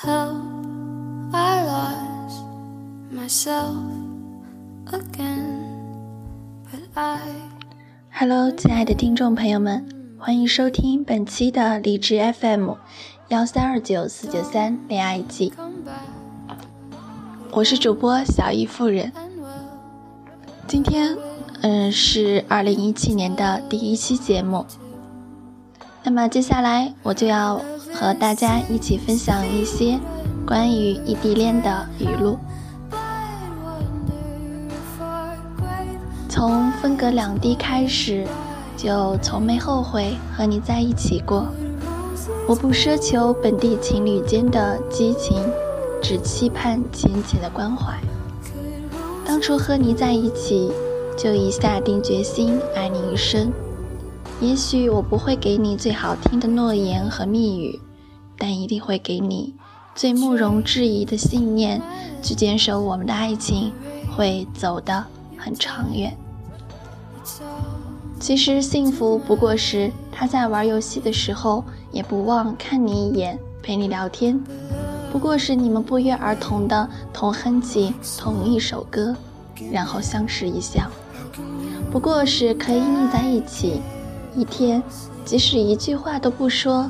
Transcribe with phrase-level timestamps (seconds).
[0.00, 0.36] Help,
[1.34, 2.44] I lost
[3.10, 3.74] myself
[4.92, 5.66] again,
[6.70, 7.18] but I.
[8.12, 12.74] Hello，亲爱的听众朋友们，欢迎收听本期的荔枝 FM
[13.26, 15.52] 幺三二九四九三恋爱季，
[17.50, 19.12] 我是主播小姨夫人。
[20.68, 21.18] 今天，
[21.62, 24.64] 嗯，是二零一七年的第一期节目。
[26.04, 27.60] 那么接下来我就要
[27.98, 29.98] 和大家一起分享一些
[30.46, 32.38] 关于异地恋的语录。
[36.28, 38.24] 从分隔两地开始，
[38.76, 41.48] 就从没后悔和你在一起过。
[42.46, 45.42] 我不奢求本地情侣间的激情，
[46.00, 47.98] 只期盼浅浅的关怀。
[49.26, 50.70] 当初和你在一起，
[51.16, 53.52] 就已下定决心爱你一生。
[54.40, 57.80] 也许我不会给你最好听的诺言和蜜语，
[58.38, 59.52] 但一定会给你
[59.94, 61.82] 最毋容置疑的信念，
[62.22, 63.72] 去坚守我们的爱情
[64.16, 65.04] 会走得
[65.36, 66.16] 很长远。
[68.20, 74.40] 其实幸福不过是他在玩游戏的时候也不忘看你一眼，陪你聊天；
[75.12, 79.14] 不过是你们不约而同的同哼起同一首歌，
[79.70, 80.82] 然后相视一笑；
[81.90, 83.80] 不过是可以腻在一起。
[84.36, 84.82] 一天，
[85.24, 86.88] 即使一句话都不说，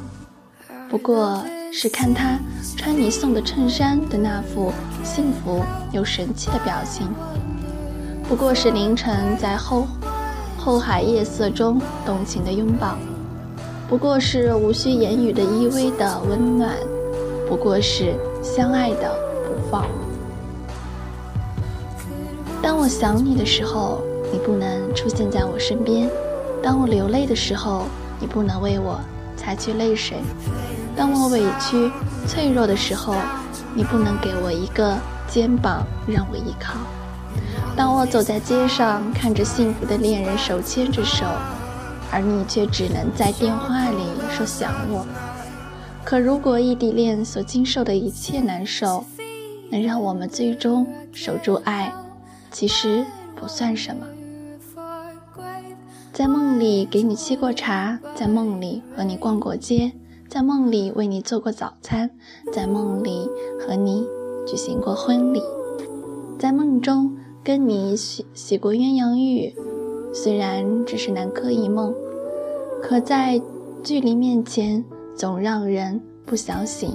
[0.90, 2.38] 不过是看他
[2.74, 4.72] 穿你送的衬衫的那副
[5.04, 7.08] 幸福又神气的表情；
[8.26, 9.86] 不过是凌晨在后
[10.56, 12.96] 后海夜色中动情的拥抱；
[13.86, 16.70] 不过是无需言语的依偎的温暖；
[17.46, 19.84] 不过是相爱的不放。
[22.62, 24.00] 当我想你的时候，
[24.32, 26.08] 你不能出现在我身边。
[26.62, 27.84] 当我流泪的时候，
[28.18, 28.98] 你不能为我
[29.36, 30.18] 擦去泪水；
[30.98, 31.88] 当我委屈、
[32.26, 33.14] 脆弱的时候，
[33.72, 36.74] 你不能给我一个肩膀让我依靠；
[37.76, 41.24] 当我走在街上，看着幸福的恋人手牵着手，
[42.10, 45.06] 而你却只能在电话里说想我。
[46.02, 49.04] 可如果异地恋所经受的一切难受，
[49.70, 51.92] 能让我们最终守住爱，
[52.50, 54.04] 其实不算什么。
[56.12, 59.92] 在梦里给你沏过茶，在梦里和你逛过街，
[60.28, 62.10] 在梦里为你做过早餐，
[62.52, 63.26] 在梦里
[63.58, 64.06] 和你
[64.46, 65.42] 举行过婚礼，
[66.38, 69.54] 在梦中跟你洗洗过鸳鸯浴。
[70.12, 71.94] 虽然只是南柯一梦，
[72.82, 73.40] 可在
[73.82, 74.84] 距离面前
[75.16, 76.94] 总让人不想醒，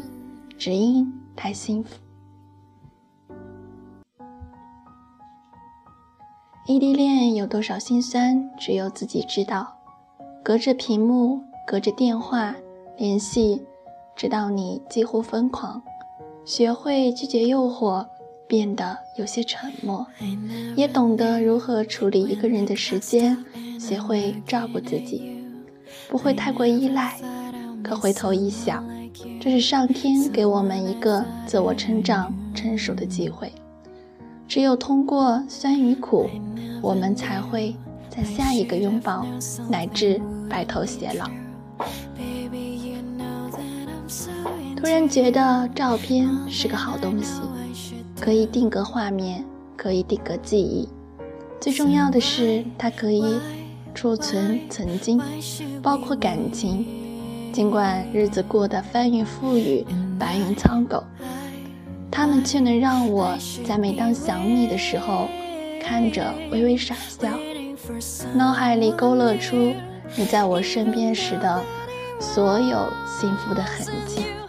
[0.56, 1.96] 只因太幸福。
[6.68, 9.74] 异地恋有多少心酸，只有自己知道。
[10.44, 12.56] 隔着屏幕，隔着电话
[12.98, 13.62] 联系，
[14.16, 15.82] 直到你几乎疯狂，
[16.46, 18.06] 学会拒绝诱惑，
[18.48, 20.06] 变得有些沉默，
[20.76, 23.44] 也懂得如何处理一个人的时间，
[23.80, 25.44] 学会照顾自己，
[26.08, 27.20] 不会太过依赖。
[27.84, 28.88] 可回头一想，
[29.42, 33.52] 这是上天给我们一个自我成长、成熟的机会。
[34.48, 36.30] 只有通过酸与苦，
[36.82, 37.76] 我们才会
[38.10, 39.26] 在下一个拥抱
[39.70, 41.28] 乃至白头偕老。
[44.76, 47.42] 突然觉得照片是个好东西，
[48.20, 49.44] 可以定格画面，
[49.78, 50.90] 可以定格记忆，
[51.60, 53.40] 最重要的是它可以
[53.96, 55.22] 储存曾经，
[55.82, 56.86] 包括感情。
[57.54, 59.86] 尽管日子过得翻云覆雨，
[60.20, 61.04] 白云苍狗。
[62.12, 63.36] 它们却能让我
[63.66, 65.28] 在每当想你的时候，
[65.82, 67.30] 看着微微傻笑，
[68.36, 69.74] 脑海里勾勒出
[70.16, 71.64] 你在我身边时的
[72.20, 74.43] 所有幸福的痕迹。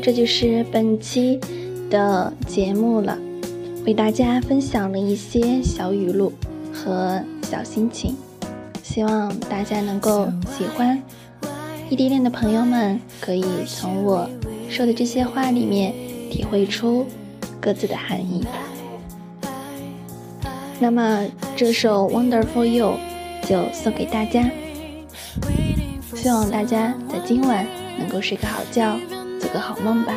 [0.00, 1.38] 这就是本期
[1.90, 3.18] 的节目了，
[3.84, 6.32] 为大家分享了一些小语录
[6.72, 8.16] 和小心情，
[8.82, 11.02] 希望大家能够喜欢。
[11.90, 14.28] 异地恋的朋友们可以从我
[14.68, 15.92] 说的这些话里面
[16.30, 17.06] 体会出
[17.60, 18.44] 各自的含义。
[20.78, 22.94] 那么这首《Wonderful You》
[23.48, 24.48] 就送给大家，
[26.14, 27.66] 希望大家在今晚
[27.98, 28.96] 能够睡个好觉，
[29.38, 30.12] 做个好梦吧。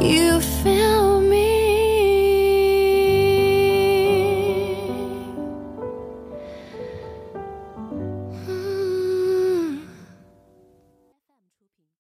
[0.00, 0.79] You feel